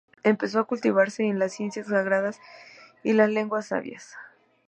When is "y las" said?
3.03-3.29